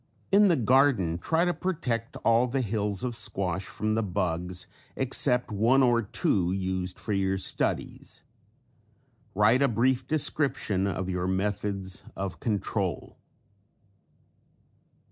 [0.31, 5.51] In the garden try to protect all the hills of squash from the bugs except
[5.51, 8.23] one or two used for your studies.
[9.35, 13.19] Write a brief description of your methods of control.